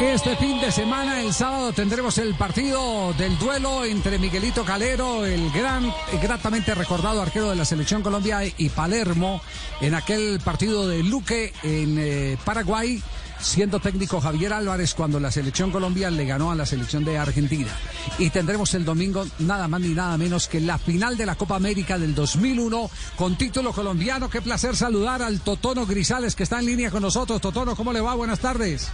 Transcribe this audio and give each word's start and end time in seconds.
Este 0.00 0.34
fin 0.36 0.58
de 0.58 0.72
semana, 0.72 1.20
el 1.20 1.34
sábado, 1.34 1.74
tendremos 1.74 2.16
el 2.16 2.34
partido 2.34 3.12
del 3.18 3.38
duelo 3.38 3.84
entre 3.84 4.18
Miguelito 4.18 4.64
Calero, 4.64 5.26
el 5.26 5.50
gran, 5.50 5.92
gratamente 6.22 6.74
recordado 6.74 7.20
arquero 7.20 7.50
de 7.50 7.56
la 7.56 7.66
Selección 7.66 8.02
Colombia, 8.02 8.40
y 8.44 8.70
Palermo, 8.70 9.42
en 9.82 9.94
aquel 9.94 10.40
partido 10.40 10.88
de 10.88 11.02
Luque 11.02 11.52
en 11.62 11.98
eh, 11.98 12.38
Paraguay, 12.46 13.02
siendo 13.40 13.78
técnico 13.78 14.22
Javier 14.22 14.54
Álvarez 14.54 14.94
cuando 14.94 15.20
la 15.20 15.30
Selección 15.30 15.70
Colombia 15.70 16.10
le 16.10 16.24
ganó 16.24 16.50
a 16.50 16.54
la 16.54 16.64
Selección 16.64 17.04
de 17.04 17.18
Argentina. 17.18 17.70
Y 18.18 18.30
tendremos 18.30 18.72
el 18.72 18.86
domingo 18.86 19.26
nada 19.40 19.68
más 19.68 19.82
ni 19.82 19.90
nada 19.90 20.16
menos 20.16 20.48
que 20.48 20.60
la 20.60 20.78
final 20.78 21.18
de 21.18 21.26
la 21.26 21.34
Copa 21.34 21.56
América 21.56 21.98
del 21.98 22.14
2001 22.14 22.90
con 23.16 23.36
título 23.36 23.72
colombiano. 23.72 24.30
Qué 24.30 24.40
placer 24.40 24.74
saludar 24.76 25.20
al 25.20 25.40
Totono 25.40 25.84
Grisales 25.84 26.34
que 26.34 26.44
está 26.44 26.58
en 26.58 26.66
línea 26.66 26.90
con 26.90 27.02
nosotros. 27.02 27.38
Totono, 27.38 27.76
¿cómo 27.76 27.92
le 27.92 28.00
va? 28.00 28.14
Buenas 28.14 28.40
tardes. 28.40 28.90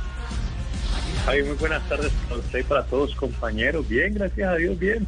Ay, 1.27 1.43
muy 1.43 1.57
buenas 1.57 1.87
tardes 1.89 2.13
para 2.29 2.41
usted 2.41 2.59
y 2.61 2.63
para 2.63 2.85
todos 2.85 3.15
compañeros. 3.17 3.89
Bien, 3.89 4.15
gracias 4.15 4.49
a 4.49 4.55
Dios, 4.55 4.79
bien. 4.79 5.07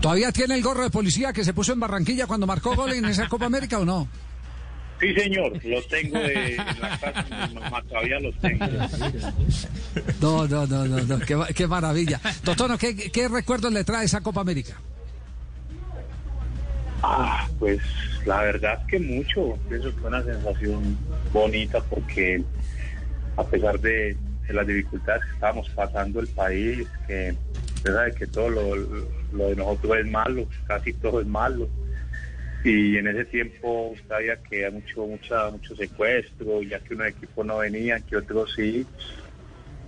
¿Todavía 0.00 0.32
tiene 0.32 0.56
el 0.56 0.62
gorro 0.62 0.82
de 0.82 0.90
policía 0.90 1.32
que 1.32 1.44
se 1.44 1.54
puso 1.54 1.72
en 1.72 1.78
Barranquilla 1.78 2.26
cuando 2.26 2.46
marcó 2.46 2.74
gol 2.74 2.92
en 2.92 3.04
esa 3.04 3.28
Copa 3.28 3.46
América 3.46 3.78
o 3.78 3.84
no? 3.84 4.08
Sí, 4.98 5.14
señor, 5.14 5.52
lo 5.64 5.82
tengo 5.84 6.18
de, 6.18 6.54
en 6.54 6.56
la 6.56 6.98
casa 6.98 7.22
de 7.22 7.48
mi 7.48 7.54
mamá, 7.54 7.82
todavía 7.88 8.18
los 8.20 8.36
tengo. 8.38 8.66
No, 10.20 10.48
no, 10.48 10.66
no, 10.66 10.84
no, 10.86 11.00
no. 11.00 11.18
Qué, 11.20 11.38
qué 11.54 11.66
maravilla. 11.66 12.20
Totono, 12.42 12.78
¿qué, 12.78 12.96
¿qué 12.96 13.28
recuerdos 13.28 13.72
le 13.72 13.84
trae 13.84 14.04
esa 14.04 14.20
Copa 14.20 14.40
América? 14.40 14.74
Ah, 17.02 17.48
pues 17.58 17.80
la 18.24 18.42
verdad 18.42 18.84
que 18.86 18.98
mucho. 18.98 19.58
Pienso 19.68 19.92
que 19.92 20.00
fue 20.00 20.08
una 20.08 20.22
sensación 20.22 20.96
bonita 21.32 21.80
porque 21.90 22.42
a 23.36 23.44
pesar 23.44 23.80
de, 23.80 24.16
las 24.52 24.66
dificultades 24.66 25.24
que 25.24 25.32
estábamos 25.32 25.68
pasando 25.70 26.20
el 26.20 26.28
país, 26.28 26.86
que 27.06 27.34
usted 27.76 27.92
sabe 27.94 28.14
que 28.14 28.26
todo 28.26 28.48
lo, 28.50 29.46
de 29.48 29.56
nosotros 29.56 29.96
es 29.98 30.06
malo, 30.06 30.46
casi 30.66 30.92
todo 30.94 31.20
es 31.20 31.26
malo. 31.26 31.68
Y 32.64 32.96
en 32.96 33.08
ese 33.08 33.24
tiempo 33.24 33.92
sabía 34.08 34.36
que 34.42 34.64
había 34.66 34.78
mucho, 34.78 35.06
mucha, 35.06 35.50
mucho 35.50 35.74
secuestro, 35.74 36.62
ya 36.62 36.78
que 36.80 36.94
unos 36.94 37.08
equipos 37.08 37.44
no 37.44 37.58
venían, 37.58 38.02
que 38.02 38.16
otros 38.16 38.52
sí. 38.54 38.86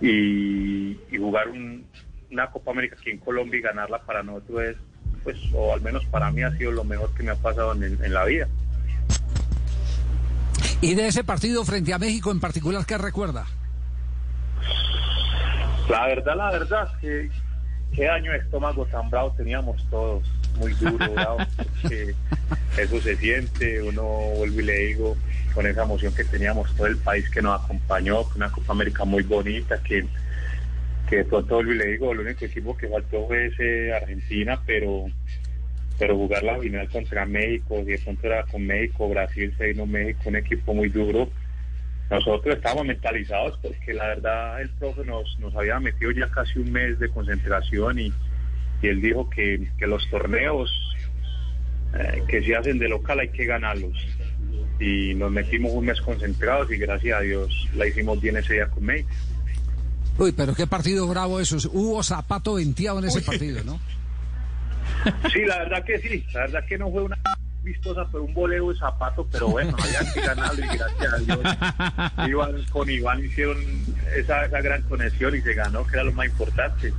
Y, 0.01 0.97
jugar 1.17 1.47
un- 1.49 1.85
una 2.31 2.51
Copa 2.51 2.71
América 2.71 2.97
aquí 2.99 3.11
en 3.11 3.17
Colombia 3.19 3.59
y 3.59 3.61
ganarla 3.61 3.99
para 4.03 4.23
nosotros 4.23 4.63
es, 4.63 4.75
pues, 5.23 5.37
o 5.53 5.73
al 5.73 5.81
menos 5.81 6.05
para 6.07 6.29
mí 6.31 6.43
ha 6.43 6.51
sido 6.57 6.71
lo 6.71 6.83
mejor 6.83 7.13
que 7.15 7.23
me 7.23 7.31
ha 7.31 7.35
pasado 7.35 7.73
en, 7.73 7.83
en 8.03 8.13
la 8.13 8.25
vida. 8.25 8.47
Y 10.81 10.95
de 10.95 11.07
ese 11.07 11.23
partido 11.23 11.63
frente 11.63 11.93
a 11.93 11.97
México 11.99 12.29
en 12.31 12.39
particular, 12.41 12.85
¿qué 12.85 12.97
recuerda? 12.97 13.45
La 15.89 16.07
verdad, 16.07 16.35
la 16.35 16.51
verdad, 16.51 16.89
que 16.99 17.29
qué 17.93 18.05
daño 18.05 18.31
de 18.31 18.39
estómago 18.39 18.85
tan 18.87 19.09
bravo 19.09 19.33
teníamos 19.37 19.83
todos, 19.89 20.23
muy 20.57 20.73
duro, 20.73 21.09
bravo, 21.13 21.37
porque 21.55 22.13
eso 22.77 23.01
se 23.01 23.15
siente, 23.17 23.81
uno 23.81 24.03
vuelve 24.37 24.63
y 24.63 24.65
le 24.65 24.77
digo, 24.87 25.15
con 25.53 25.65
esa 25.65 25.83
emoción 25.83 26.13
que 26.13 26.23
teníamos 26.23 26.75
todo 26.75 26.87
el 26.87 26.97
país 26.97 27.29
que 27.29 27.41
nos 27.41 27.63
acompañó, 27.63 28.23
con 28.23 28.37
una 28.37 28.51
Copa 28.51 28.73
América 28.73 29.05
muy 29.05 29.23
bonita, 29.23 29.81
que, 29.83 30.05
que 31.09 31.17
de 31.17 31.25
pronto 31.25 31.55
vuelvo 31.55 31.73
y 31.73 31.77
le 31.77 31.87
digo, 31.87 32.11
el 32.11 32.19
único 32.19 32.45
equipo 32.45 32.75
que 32.75 32.89
faltó 32.89 33.27
fue 33.27 33.47
ese 33.47 33.93
Argentina, 33.93 34.59
pero 34.65 35.05
pero 35.97 36.17
jugar 36.17 36.43
la 36.43 36.59
final 36.59 36.89
contra 36.89 37.25
México, 37.25 37.79
y 37.79 37.85
de 37.85 37.99
pronto 37.99 38.27
era 38.27 38.43
con 38.43 38.65
México, 38.65 39.07
Brasil, 39.07 39.53
se 39.57 39.67
vino 39.67 39.85
México, 39.85 40.23
un 40.25 40.35
equipo 40.35 40.73
muy 40.73 40.89
duro, 40.89 41.29
nosotros 42.09 42.55
estábamos 42.55 42.85
mentalizados 42.85 43.57
porque 43.61 43.93
la 43.93 44.07
verdad 44.07 44.61
el 44.61 44.69
profe 44.71 45.03
nos, 45.05 45.37
nos 45.39 45.55
había 45.55 45.79
metido 45.79 46.11
ya 46.11 46.29
casi 46.29 46.59
un 46.59 46.71
mes 46.71 46.99
de 46.99 47.09
concentración 47.09 47.99
y, 47.99 48.13
y 48.81 48.87
él 48.87 49.01
dijo 49.01 49.29
que, 49.29 49.67
que 49.77 49.87
los 49.87 50.07
torneos 50.09 50.71
eh, 51.97 52.23
que 52.27 52.43
se 52.43 52.55
hacen 52.55 52.77
de 52.77 52.89
local 52.89 53.19
hay 53.19 53.29
que 53.29 53.45
ganarlos. 53.45 53.93
Y 54.79 55.13
nos 55.15 55.31
metimos 55.31 55.71
un 55.71 55.85
mes 55.85 56.01
concentrados 56.01 56.69
y 56.71 56.77
gracias 56.77 57.17
a 57.17 57.21
Dios 57.21 57.69
la 57.75 57.87
hicimos 57.87 58.21
bien 58.21 58.37
ese 58.37 58.55
día 58.55 58.67
con 58.67 58.83
México. 58.83 59.09
Uy, 60.17 60.31
pero 60.31 60.53
qué 60.53 60.67
partido 60.67 61.07
bravo 61.07 61.39
eso. 61.39 61.57
Hubo 61.71 62.03
zapato 62.03 62.55
venteado 62.55 62.99
en 62.99 63.05
ese 63.05 63.21
partido, 63.21 63.63
¿no? 63.63 63.79
Sí, 65.31 65.41
la 65.45 65.59
verdad 65.59 65.83
que 65.83 65.99
sí, 65.99 66.25
la 66.33 66.41
verdad 66.41 66.65
que 66.67 66.77
no 66.77 66.89
fue 66.91 67.03
una 67.03 67.17
vistosa, 67.65 68.07
pero 68.11 68.23
un 68.23 68.33
bolero 68.33 68.71
de 68.71 68.79
zapato, 68.79 69.27
pero 69.29 69.49
bueno, 69.49 69.75
había 69.83 70.13
que 70.13 70.21
ganarlo 70.21 70.63
y 70.63 70.67
gracias 70.77 71.13
a 71.13 71.17
Dios 71.17 71.39
Iván, 72.29 72.65
con 72.71 72.89
Iván 72.89 73.25
hicieron 73.25 73.57
esa, 74.15 74.45
esa 74.45 74.61
gran 74.61 74.81
conexión 74.83 75.35
y 75.35 75.41
se 75.41 75.53
ganó, 75.53 75.85
que 75.85 75.95
era 75.95 76.03
lo 76.05 76.13
más 76.13 76.27
importante. 76.27 76.93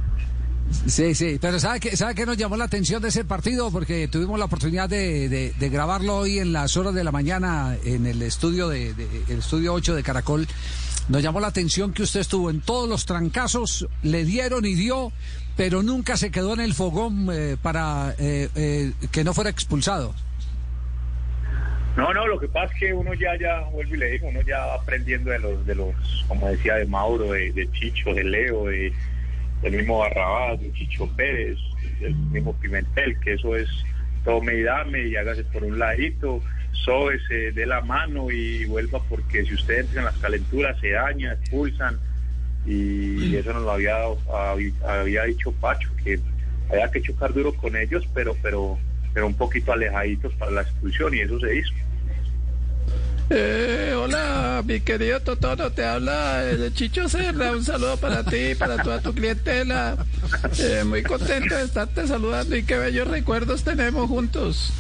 Sí, 0.86 1.14
sí, 1.14 1.38
pero 1.40 1.60
¿sabe 1.60 1.78
qué, 1.78 1.96
¿sabe 1.96 2.14
qué 2.16 2.26
nos 2.26 2.36
llamó 2.36 2.56
la 2.56 2.64
atención 2.64 3.00
de 3.00 3.08
ese 3.08 3.24
partido? 3.24 3.70
Porque 3.70 4.08
tuvimos 4.08 4.36
la 4.38 4.46
oportunidad 4.46 4.88
de, 4.88 5.28
de- 5.28 5.54
de 5.56 5.68
grabarlo 5.68 6.16
hoy 6.16 6.40
en 6.40 6.52
las 6.52 6.76
horas 6.76 6.92
de 6.92 7.04
la 7.04 7.12
mañana 7.12 7.76
en 7.84 8.04
el 8.04 8.20
estudio 8.22 8.68
de, 8.68 8.92
de- 8.92 9.22
el 9.28 9.38
estudio 9.38 9.72
8 9.74 9.94
de 9.94 10.02
Caracol. 10.02 10.46
Nos 11.08 11.22
llamó 11.22 11.38
la 11.38 11.46
atención 11.46 11.92
que 11.92 12.02
usted 12.02 12.18
estuvo 12.18 12.50
en 12.50 12.60
todos 12.62 12.88
los 12.88 13.06
trancazos, 13.06 13.86
le 14.02 14.24
dieron 14.24 14.64
y 14.64 14.74
dio, 14.74 15.12
pero 15.56 15.84
nunca 15.84 16.16
se 16.16 16.32
quedó 16.32 16.52
en 16.54 16.60
el 16.60 16.74
fogón 16.74 17.28
eh, 17.32 17.56
para 17.62 18.16
eh, 18.18 18.48
eh, 18.56 18.92
que 19.12 19.22
no 19.22 19.34
fuera 19.34 19.50
expulsado. 19.50 20.16
No, 21.96 22.12
no, 22.12 22.26
lo 22.26 22.38
que 22.38 22.48
pasa 22.48 22.72
es 22.74 22.78
que 22.78 22.92
uno 22.92 23.14
ya, 23.14 23.36
ya, 23.38 23.60
vuelvo 23.72 23.94
y 23.94 23.98
le 23.98 24.10
digo, 24.10 24.28
uno 24.28 24.42
ya 24.42 24.58
va 24.58 24.74
aprendiendo 24.74 25.30
de 25.30 25.38
los, 25.38 25.66
de 25.66 25.74
los, 25.74 25.94
como 26.28 26.46
decía, 26.48 26.74
de 26.74 26.84
Mauro, 26.84 27.32
de, 27.32 27.68
Chicho, 27.72 28.12
de 28.12 28.22
Leo, 28.22 28.66
de, 28.66 28.92
del 29.62 29.72
mismo 29.72 30.00
Barrabás, 30.00 30.60
de 30.60 30.70
Chicho 30.72 31.08
Pérez, 31.16 31.56
del 32.00 32.14
mismo 32.14 32.52
Pimentel, 32.60 33.18
que 33.20 33.32
eso 33.32 33.56
es 33.56 33.68
tome 34.24 34.56
y 34.56 34.62
dame 34.62 35.06
y 35.06 35.16
hágase 35.16 35.44
por 35.44 35.64
un 35.64 35.78
ladito, 35.78 36.42
sóbese, 36.72 37.52
dé 37.52 37.64
la 37.64 37.80
mano 37.80 38.30
y 38.30 38.66
vuelva 38.66 39.00
porque 39.08 39.46
si 39.46 39.54
usted 39.54 39.80
entra 39.80 40.00
en 40.00 40.04
las 40.06 40.18
calenturas 40.18 40.78
se 40.80 40.90
daña, 40.90 41.32
expulsan 41.32 41.98
y 42.66 43.36
eso 43.36 43.54
nos 43.54 43.62
lo 43.62 43.70
había, 43.70 43.96
había 44.84 45.22
dicho 45.24 45.52
Pacho, 45.52 45.88
que 46.02 46.18
había 46.70 46.90
que 46.90 47.00
chocar 47.00 47.32
duro 47.32 47.54
con 47.54 47.74
ellos, 47.76 48.06
pero, 48.12 48.36
pero, 48.42 48.78
pero 49.14 49.26
un 49.28 49.34
poquito 49.34 49.72
alejaditos 49.72 50.34
para 50.34 50.50
la 50.50 50.62
expulsión 50.62 51.14
y 51.14 51.20
eso 51.20 51.38
se 51.40 51.56
hizo. 51.56 51.72
Eh, 53.28 53.92
hola, 53.96 54.62
mi 54.64 54.80
querido 54.80 55.18
Totono, 55.18 55.72
te 55.72 55.84
habla 55.84 56.44
el 56.48 56.72
Chicho 56.72 57.08
Serra. 57.08 57.50
Un 57.52 57.64
saludo 57.64 57.96
para 57.96 58.22
ti 58.22 58.54
para 58.54 58.80
toda 58.80 59.00
tu 59.00 59.12
clientela. 59.12 59.96
Eh, 60.58 60.84
muy 60.84 61.02
contento 61.02 61.56
de 61.56 61.64
estarte 61.64 62.06
saludando 62.06 62.54
y 62.56 62.62
qué 62.62 62.76
bellos 62.76 63.08
recuerdos 63.08 63.64
tenemos 63.64 64.08
juntos. 64.08 64.72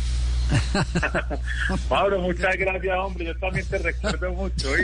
Mauro, 1.90 2.20
muchas 2.20 2.56
gracias, 2.56 2.96
hombre. 2.98 3.26
Yo 3.26 3.36
también 3.38 3.66
te 3.66 3.78
recuerdo 3.78 4.32
mucho. 4.32 4.68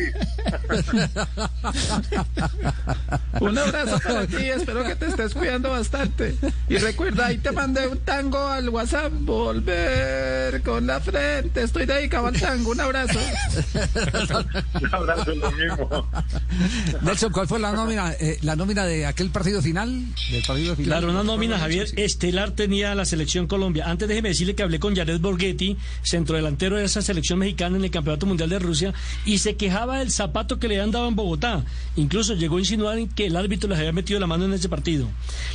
Un 3.41 3.59
abrazo 3.59 3.99
para 4.01 4.27
ti, 4.27 4.37
espero 4.37 4.85
que 4.85 4.95
te 4.97 5.07
estés 5.07 5.35
cuidando 5.35 5.71
bastante. 5.71 6.37
Y 6.69 6.77
recuerda, 6.77 7.27
ahí 7.27 7.39
te 7.39 7.53
mandé 7.53 7.87
un 7.87 7.99
tango 7.99 8.47
al 8.47 8.69
WhatsApp, 8.69 9.13
volver 9.13 10.63
con 10.63 10.87
la 10.87 11.01
frente. 11.01 11.63
Estoy 11.63 11.87
dedicado 11.87 12.27
al 12.27 12.39
tango, 12.39 12.71
un 12.73 12.81
abrazo. 12.81 13.19
Un 14.81 14.95
abrazo, 14.95 15.35
lo 15.35 15.51
mismo. 15.53 16.09
Nelson, 17.03 17.33
¿cuál 17.33 17.49
fue 17.49 17.59
la 17.59 17.73
nómina, 17.73 18.13
eh, 18.13 18.39
la 18.43 18.57
nómina 18.57 18.85
de 18.85 19.07
aquel 19.07 19.31
partido 19.31 19.63
final? 19.63 20.05
Del 20.31 20.43
partido 20.47 20.77
final. 20.77 21.01
Claro, 21.01 21.11
una 21.11 21.23
nómina, 21.23 21.59
Javier, 21.59 21.89
estelar 21.97 22.53
tenía 22.53 22.95
la 22.95 23.05
selección 23.05 23.47
Colombia. 23.47 23.89
Antes 23.89 24.09
déjeme 24.09 24.31
decirle 24.31 24.55
que 24.55 24.63
hablé 24.63 24.79
con 24.79 24.95
Jared 24.95 25.21
Centrodelantero 26.03 26.77
de 26.77 26.85
esa 26.85 27.03
selección 27.03 27.39
mexicana 27.39 27.77
en 27.77 27.85
el 27.85 27.91
Campeonato 27.91 28.27
Mundial 28.27 28.51
de 28.51 28.59
Rusia, 28.59 28.95
y 29.25 29.39
se 29.39 29.57
quejaba 29.57 29.99
del 29.99 30.11
zapato 30.11 30.59
que 30.59 30.69
le 30.69 30.81
han 30.81 30.91
dado 30.91 31.09
en 31.09 31.17
Bogotá. 31.17 31.65
Incluso 31.97 32.35
llegó 32.35 32.57
a 32.57 32.61
insinuar 32.61 32.99
que 33.15 33.27
el 33.27 33.37
árbitro 33.37 33.69
les 33.69 33.79
había 33.79 33.93
metido 33.93 34.21
la 34.21 34.27
mano 34.27 34.45
en 34.45 34.53
ese 34.53 34.69
partido. 34.69 35.09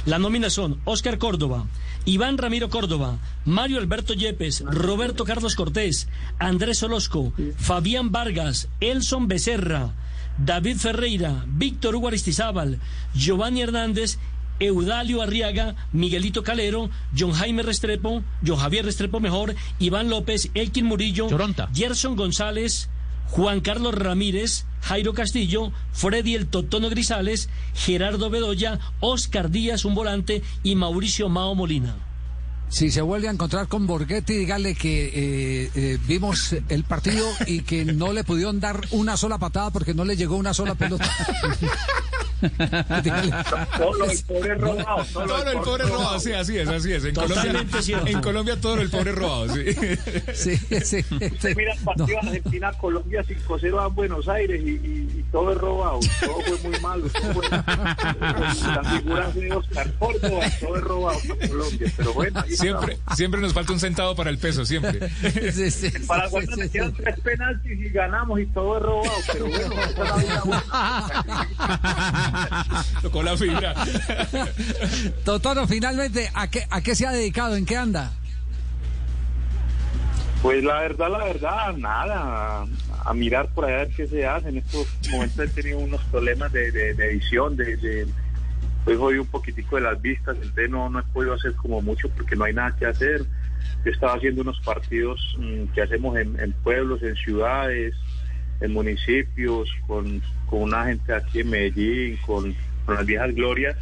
La 0.06 0.20
nómina 0.20 0.50
son 0.50 0.80
Oscar 0.86 1.18
Córdoba, 1.18 1.68
Iván 2.06 2.38
Ramiro 2.38 2.70
Córdoba, 2.70 3.20
Mario 3.46 3.80
Alberto 3.80 4.14
Yepes, 4.14 4.64
Roberto 4.66 5.26
Carlos 5.26 5.56
Cortés, 5.56 6.08
Andrés 6.40 6.82
Orozco, 6.84 7.34
Fabián 7.58 8.12
Vargas, 8.12 8.70
Elson 8.80 9.28
Becerra, 9.28 9.94
David 10.38 10.78
Ferreira, 10.78 11.44
Víctor 11.48 11.96
Hugo 11.96 12.10
Aristizábal, 12.10 12.80
Giovanni 13.16 13.62
Hernández, 13.62 14.20
Eudalio 14.60 15.22
Arriaga, 15.22 15.76
Miguelito 15.92 16.44
Calero, 16.44 16.90
John 17.18 17.32
Jaime 17.34 17.64
Restrepo, 17.64 18.24
John 18.46 18.58
Javier 18.58 18.86
Restrepo 18.86 19.20
mejor, 19.20 19.56
Iván 19.80 20.10
López, 20.10 20.50
Elkin 20.54 20.86
Murillo, 20.86 21.30
Choronta. 21.30 21.70
Gerson 21.74 22.16
González, 22.16 22.90
Juan 23.28 23.60
Carlos 23.60 23.94
Ramírez, 23.94 24.66
Jairo 24.82 25.14
Castillo, 25.14 25.72
Freddy 25.92 26.36
el 26.36 26.48
Totono 26.48 26.90
Grisales, 26.90 27.50
Gerardo 27.74 28.30
Bedoya, 28.30 28.80
Oscar 29.00 29.52
Díaz, 29.52 29.86
un 29.86 29.96
volante, 29.96 30.42
y 30.64 30.76
Mauricio 30.76 31.30
Mao 31.30 31.54
Molina. 31.56 31.96
Si 32.70 32.92
se 32.92 33.02
vuelve 33.02 33.30
a 33.30 33.32
encontrar 33.32 33.68
con 33.68 33.88
Borghetti, 33.88 34.34
dígale 34.34 34.76
que 34.76 35.06
eh, 35.06 35.72
eh, 35.74 35.98
vimos 36.06 36.54
el 36.68 36.84
partido 36.84 37.26
y 37.46 37.62
que 37.62 37.86
no 37.86 38.12
le 38.12 38.26
pudieron 38.26 38.60
dar 38.60 38.82
una 38.92 39.16
sola 39.16 39.38
patada 39.38 39.72
porque 39.72 39.94
no 39.94 40.04
le 40.04 40.18
llegó 40.18 40.36
una 40.36 40.54
sola 40.54 40.76
pelota. 40.76 41.10
Todo 43.78 44.06
el 44.10 44.20
pobre 44.26 44.56
robado. 44.56 45.06
Todo 45.14 45.52
el 45.52 45.60
pobre 45.60 45.84
robado, 45.86 46.20
sí, 46.20 46.34
así 46.34 46.58
es, 46.58 46.68
así 46.68 46.94
es. 46.94 47.04
En 47.06 47.16
Colombia, 47.16 47.38
Totalmente 47.42 47.82
cierto. 47.82 48.08
en 48.08 48.22
Colombia 48.22 48.60
todo 48.62 48.76
el 48.82 48.90
pobre 48.90 49.12
robado, 49.12 49.48
sí. 49.56 49.64
Sí, 50.34 50.58
sí. 50.84 51.06
Usted 51.12 51.56
mira 51.56 51.74
el 51.74 51.80
partido 51.80 52.20
Argentina-Colombia 52.22 53.24
5-0 53.24 53.80
a 53.82 53.88
Buenos 53.88 54.28
Aires 54.28 54.62
y, 54.64 54.70
y- 54.70 55.08
y 55.20 55.24
todo 55.32 55.52
es 55.52 55.58
robado. 55.58 56.00
Todo 56.22 56.42
fue 56.58 56.70
muy 56.70 56.80
malo. 56.80 57.08
todo 57.10 57.34
fue- 57.34 57.50
la 57.50 58.84
figura 58.98 59.30
de 59.32 59.52
Oscar 59.54 59.94
Córdoba, 59.98 60.46
todo 60.60 60.76
es 60.78 60.84
robado 60.84 61.20
para 61.28 61.48
Colombia. 61.48 61.94
Pero 61.98 62.14
bueno, 62.14 62.44
Siempre, 62.50 62.94
estamos. 62.94 63.18
siempre 63.18 63.42
nos 63.42 63.54
falta 63.54 63.74
un 63.74 63.80
centavo 63.80 64.16
para 64.16 64.30
el 64.30 64.38
peso, 64.38 64.66
siempre. 64.66 65.10
Sí, 65.52 65.72
sí, 65.72 65.90
Para 66.08 66.30
sí, 66.30 66.36
sí, 66.42 66.56
me 66.58 66.66
sí. 66.66 66.70
quedan 66.72 66.94
tres 66.94 67.20
penaltis 67.22 67.72
y 67.80 67.90
ganamos 67.90 68.40
y 68.40 68.46
todo 68.48 68.78
es 68.78 68.84
robado. 68.84 69.12
Pero 69.34 69.46
bueno, 69.48 69.74
esa 69.74 69.90
es 69.90 69.98
la 69.98 70.16
vida 70.18 70.42
buena. 70.46 70.64
Tocó 73.02 73.24
la 73.24 73.38
fibra. 73.38 73.74
Totono, 75.26 75.68
finalmente, 75.68 76.30
¿a 76.34 76.50
qué, 76.50 76.66
¿a 76.70 76.82
qué 76.82 76.96
se 76.96 77.06
ha 77.08 77.12
dedicado? 77.12 77.56
¿En 77.56 77.66
qué 77.66 77.78
anda? 77.78 78.12
Pues 80.42 80.64
la 80.64 80.82
verdad, 80.82 81.10
la 81.12 81.24
verdad, 81.26 81.74
nada. 81.78 82.66
A, 83.06 83.14
mirar 83.14 83.48
por 83.54 83.66
allá 83.66 83.76
a 83.76 83.80
ver 83.86 83.90
qué 83.96 84.08
se 84.08 84.26
hace. 84.28 84.50
En 84.50 84.58
estos 84.58 84.88
momentos 85.12 85.40
he 85.40 85.48
tenido 85.48 85.80
unos 85.80 86.04
problemas 86.06 86.52
de, 86.52 86.72
de- 86.72 86.94
de 86.94 87.12
edición, 87.12 87.56
de, 87.58 87.76
de 87.78 88.08
estoy 88.80 88.98
jodido 88.98 89.22
un 89.24 89.28
poquitico 89.28 89.76
de 89.78 89.82
las 89.82 90.02
vistas, 90.02 90.36
entonces 90.36 90.70
no, 90.70 90.90
no 90.90 91.00
he 91.00 91.04
podido 91.04 91.34
hacer 91.34 91.54
como 91.56 91.82
mucho 91.82 92.10
porque 92.10 92.36
no 92.36 92.46
hay 92.46 92.54
nada 92.54 92.76
que 92.78 92.86
hacer. 92.86 93.24
Yo 93.84 93.92
estaba 93.92 94.14
haciendo 94.16 94.42
unos 94.42 94.60
partidos 94.62 95.20
mm, 95.40 95.74
que 95.74 95.82
hacemos 95.82 96.18
en, 96.18 96.40
en 96.40 96.52
pueblos, 96.54 97.02
en 97.02 97.16
ciudades, 97.16 97.96
en 98.62 98.74
municipios, 98.74 99.70
con, 99.88 100.22
con 100.50 100.64
una 100.64 100.86
gente 100.86 101.14
aquí 101.14 101.40
en 101.42 101.50
Medellín, 101.50 102.18
con, 102.26 102.56
con 102.86 102.96
las 102.96 103.06
viejas 103.06 103.34
glorias. 103.36 103.76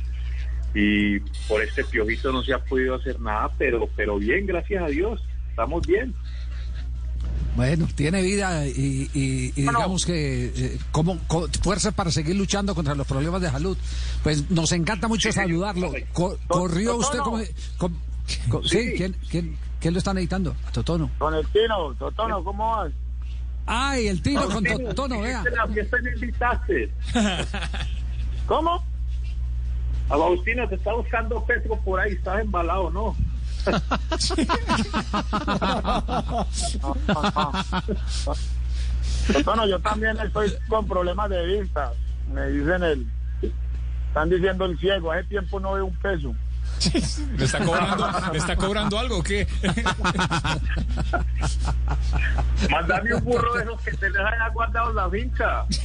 Y 0.73 1.19
por 1.47 1.61
este 1.61 1.85
piojito 1.85 2.31
no 2.33 2.43
se 2.43 2.53
ha 2.53 2.59
podido 2.59 2.95
hacer 2.95 3.19
nada, 3.21 3.49
pero, 3.57 3.87
pero 3.95 4.17
bien, 4.17 4.45
gracias 4.45 4.83
a 4.83 4.87
Dios, 4.87 5.21
estamos 5.49 5.85
bien. 5.87 6.13
Bueno, 7.55 7.87
tiene 7.95 8.21
vida 8.21 8.67
y, 8.67 9.09
y- 9.13 9.53
y 9.55 9.61
digamos 9.61 10.05
que 10.05 10.47
eh, 10.47 10.77
como, 10.91 11.17
co- 11.27 11.47
fuerza 11.61 11.91
para 11.93 12.11
seguir 12.11 12.35
luchando 12.35 12.75
contra 12.75 12.93
los 12.95 13.07
problemas 13.07 13.41
de 13.41 13.49
salud. 13.49 13.77
Pues 14.23 14.51
nos 14.51 14.73
encanta 14.73 15.07
mucho 15.07 15.31
saludarlo. 15.31 15.93
Co- 16.11 16.37
corrió 16.49 16.97
usted 16.97 17.19
como... 17.19 17.39
com- 17.77 17.95
co- 18.49 18.61
sí, 18.67 18.95
¿quién, 18.97 19.15
quién, 19.31 19.55
quién 19.79 19.93
lo 19.93 19.99
está 19.99 20.11
editando? 20.11 20.53
A 20.67 20.71
Totono. 20.73 21.09
Con 21.17 21.33
el 21.33 21.47
Tino, 21.47 21.93
Totono, 21.97 22.43
¿cómo 22.43 22.71
vas? 22.75 22.91
Ay, 23.65 24.07
el 24.07 24.21
tiro 24.21 24.47
con 24.49 24.63
Totono, 24.63 25.21
vea. 25.21 25.41
¿hiciste 25.41 25.55
la 25.55 25.67
fiesta 25.67 25.97
me 26.01 26.11
invitaste? 26.11 26.91
¿Cómo? 28.47 28.83
Agustina, 30.09 30.67
te 30.69 30.75
está 30.75 30.93
buscando 30.93 31.43
Petro 31.45 31.77
por 31.83 31.99
ahí, 31.99 32.13
estás 32.13 32.41
embalado, 32.41 32.91
¿no? 32.91 33.15
Totono, 39.33 39.67
yo 39.67 39.79
también 39.79 40.17
estoy 40.19 40.53
con 40.69 40.87
problemas 40.87 41.29
de 41.31 41.59
vista. 41.59 41.91
Me 42.31 42.45
dicen 42.47 42.83
el... 42.83 43.07
Están 44.07 44.29
diciendo 44.29 44.65
el 44.65 44.77
ciego, 44.79 45.11
hace 45.11 45.23
tiempo 45.23 45.59
no 45.59 45.73
veo 45.73 45.87
un 45.87 45.97
peso. 45.97 46.35
¿Le 47.37 47.45
está 47.45 47.63
cobrando, 47.63 48.11
¿le 48.31 48.37
está 48.37 48.55
cobrando 48.55 48.99
algo 48.99 49.17
o 49.19 49.23
qué? 49.23 49.47
Mándame 52.69 53.13
un 53.13 53.23
burro 53.23 53.53
de 53.55 53.63
esos 53.63 53.81
que 53.81 53.91
te 53.91 54.09
les 54.09 54.19
haya 54.19 54.49
guardado 54.49 54.89
en 54.89 54.95
la 54.95 55.09
finca. 55.09 55.65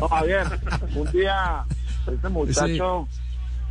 No, 0.00 0.08
Javier, 0.08 0.46
un 0.94 1.10
día 1.12 1.64
este 2.12 2.28
muchacho 2.28 3.08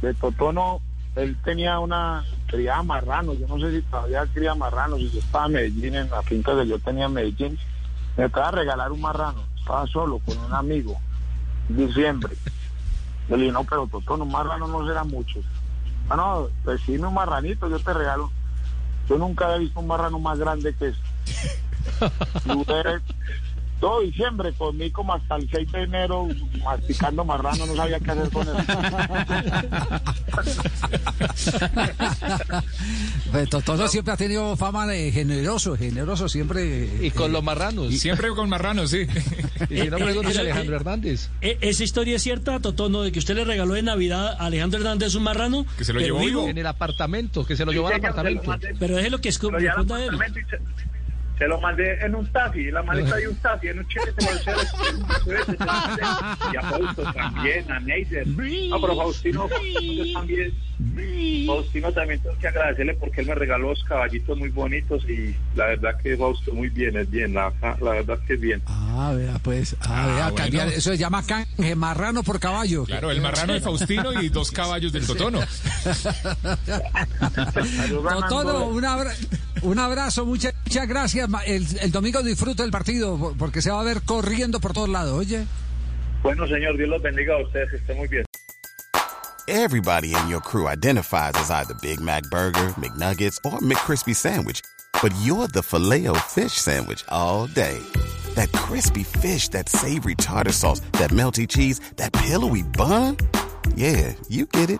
de 0.02 0.14
Totono, 0.14 0.82
él 1.16 1.38
tenía 1.44 1.80
una, 1.80 2.24
criaba 2.48 2.84
marranos, 2.84 3.40
yo 3.40 3.48
no 3.48 3.60
sé 3.60 3.72
si 3.72 3.82
todavía 3.84 4.26
cría 4.34 4.56
marranos, 4.56 5.00
y 5.00 5.10
yo 5.12 5.20
estaba 5.20 5.46
en 5.46 5.54
Medellín, 5.54 5.96
en 5.96 6.10
la 6.10 6.22
finca 6.24 6.56
que 6.56 6.68
yo 6.68 6.80
tenía 6.80 7.06
en 7.06 7.14
Medellín, 7.14 7.58
me 8.18 8.26
acaba 8.26 8.52
de 8.52 8.58
regalar 8.58 8.92
un 8.92 9.02
marrano, 9.02 9.44
estaba 9.58 9.88
solo 9.88 10.20
con 10.20 10.38
un 10.38 10.54
amigo, 10.54 11.00
en 11.70 11.88
diciembre. 11.88 12.36
Le 13.30 13.38
dije, 13.38 13.52
no, 13.52 13.64
pero 13.64 13.88
Totono, 13.88 14.24
un 14.24 14.32
marrano 14.32 14.68
no 14.68 14.86
será 14.86 15.04
mucho. 15.04 15.40
Ah, 16.10 16.16
no, 16.16 16.48
pues 16.64 16.88
un 16.88 17.14
marranito, 17.14 17.68
yo 17.70 17.80
te 17.80 17.94
regalo. 17.94 18.32
Yo 19.10 19.18
nunca 19.18 19.46
había 19.46 19.58
visto 19.58 19.80
un 19.80 19.88
marrano 19.88 20.20
más 20.20 20.38
grande 20.38 20.74
que. 20.76 20.94
Duré 22.46 23.02
todo 23.80 24.02
diciembre 24.02 24.54
comí 24.58 24.90
como 24.92 25.14
hasta 25.14 25.36
el 25.36 25.50
6 25.50 25.72
de 25.72 25.84
enero 25.84 26.28
masticando 26.64 27.24
marrano, 27.26 27.66
no 27.66 27.76
sabía 27.76 28.00
qué 28.00 28.12
hacer 28.12 28.30
con 28.32 28.48
él. 28.48 28.56
Pues 33.32 33.50
Totono 33.50 33.88
siempre 33.88 34.14
ha 34.14 34.18
tenido 34.18 34.56
fama 34.56 34.88
de 34.88 35.12
generoso, 35.12 35.76
generoso 35.76 36.30
siempre. 36.30 36.90
Y 37.02 37.12
con 37.12 37.30
eh, 37.32 37.34
los 37.34 37.44
marranos. 37.44 37.94
Siempre 37.98 38.30
con 38.30 38.50
marranos, 38.50 38.92
sí. 38.92 39.06
Y 39.70 39.80
si 39.82 39.88
no, 39.90 39.98
pregúntale 39.98 40.38
a 40.38 40.42
Alejandro 40.42 40.76
Hernández. 40.76 41.30
E- 41.42 41.58
¿Esa 41.62 41.84
historia 41.84 42.16
es 42.18 42.22
cierta, 42.24 42.60
Totono, 42.60 43.02
de 43.02 43.12
que 43.12 43.20
usted 43.20 43.36
le 43.36 43.46
regaló 43.46 43.74
de 43.74 43.82
Navidad 43.84 44.34
a 44.40 44.46
Alejandro 44.46 44.80
Hernández 44.80 45.16
un 45.16 45.24
marrano? 45.24 45.66
Que 45.78 45.84
se 45.86 45.94
lo 45.94 46.00
llevó 46.00 46.20
vivo. 46.20 46.48
En 46.48 46.58
el 46.58 46.68
apartamento, 46.68 47.46
que 47.46 47.56
se 47.56 47.66
lo 47.66 47.72
llevó 47.72 47.88
al 47.88 47.96
apartamento. 47.96 48.56
Pero 48.80 48.96
que 48.98 49.32
se 49.32 49.42
lo 49.44 49.50
escu- 49.50 49.60
llevaron 49.60 49.88
se- 51.38 51.48
lo 51.48 51.60
mandé 51.62 51.94
en 52.06 52.16
un 52.16 52.26
taxi, 52.32 52.68
en 52.68 52.74
la 52.74 52.84
maleta 52.84 53.16
de 53.16 53.28
un 53.28 53.36
taxi, 53.38 53.68
en 53.68 53.80
un 53.80 53.88
chile 53.88 54.06
se 54.18 54.52
lo 54.52 54.62
Y 56.54 56.56
a 56.58 56.62
Fausto 56.62 57.04
también, 57.14 57.72
a 57.72 57.80
Neider. 57.80 58.28
No, 58.28 58.82
pero 58.82 58.96
Faustino, 58.96 59.48
Faustino 59.48 60.14
también. 60.14 60.54
Faustino 61.48 61.92
también 61.94 62.20
tengo 62.22 62.38
que 62.38 62.48
agradecerle 62.50 62.94
porque 62.96 63.22
él 63.22 63.28
me 63.28 63.36
regaló 63.36 63.70
dos 63.70 63.84
caballitos 63.88 64.38
muy 64.38 64.50
bonitos 64.50 65.04
y 65.10 65.34
la 65.56 65.68
verdad 65.68 65.98
que 66.02 66.18
Fausto 66.18 66.54
muy 66.54 66.70
bien, 66.70 66.98
es 66.98 67.10
bien, 67.10 67.34
la, 67.34 67.52
la 67.82 67.92
verdad 67.92 68.20
que 68.28 68.34
es 68.34 68.40
bien. 68.42 68.62
Ah, 68.66 69.14
vea, 69.16 69.40
pues. 69.42 69.76
Ah, 69.82 69.86
Ah, 69.88 70.06
vea, 70.08 70.30
bueno. 70.30 70.36
cambiar- 70.36 70.68
eso 70.70 70.92
se 70.92 70.98
llama 70.98 71.24
canje, 71.26 71.76
marrano 71.76 72.24
por 72.24 72.40
caballo. 72.40 72.84
Claro, 72.86 73.10
el 73.12 73.22
marrano 73.22 73.54
de 73.54 73.62
Faustino 73.62 74.22
y 74.22 74.30
dos 74.30 74.52
caballos 74.52 74.92
del 74.92 75.06
Totono. 75.08 75.40
Totono, 78.20 78.66
un, 78.68 78.86
abra- 78.86 79.14
un 79.62 79.80
abrazo, 79.80 80.26
muchas, 80.26 80.54
muchas 80.66 80.88
gracias. 80.88 81.30
El, 81.46 81.66
el 81.82 81.92
domingo 81.92 82.22
disfruta 82.24 82.64
el 82.64 82.72
partido 82.72 83.34
porque 83.38 83.62
se 83.62 83.72
va 83.72 83.82
a 83.82 83.84
ver 83.84 84.02
corriendo 84.04 84.60
por 84.60 84.74
todos 84.74 84.90
lados, 84.90 85.18
oye. 85.18 85.46
Bueno, 86.24 86.48
señor, 86.48 86.76
Dios 86.78 86.90
los 86.90 87.02
bendiga 87.02 87.36
a 87.36 87.44
ustedes, 87.44 87.70
que 87.70 87.78
estén 87.78 87.98
muy 87.98 88.08
bien. 88.08 88.26
Everybody 89.48 90.16
in 90.16 90.28
your 90.28 90.42
crew 90.42 90.68
identifies 90.68 91.34
as 91.36 91.52
either 91.52 91.76
Big 91.76 92.02
Mac 92.02 92.24
Burger, 92.32 92.74
McNuggets, 92.78 93.38
or 93.46 93.60
McCrispy 93.60 94.16
Sandwich. 94.16 94.62
But 95.04 95.14
you're 95.22 95.48
the 95.48 95.62
filet 95.62 96.08
fish 96.30 96.54
Sandwich 96.54 97.04
all 97.10 97.46
day. 97.46 97.78
That 98.34 98.52
crispy 98.54 99.04
fish, 99.04 99.50
that 99.50 99.70
savory 99.70 100.16
tartar 100.16 100.52
sauce, 100.52 100.80
that 100.94 101.12
melty 101.12 101.48
cheese, 101.48 101.80
that 101.98 102.12
pillowy 102.12 102.64
bun. 102.64 103.18
Yeah, 103.76 104.14
you 104.30 104.48
get 104.48 104.72
it. 104.72 104.80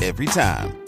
Every 0.00 0.26
time. 0.26 0.87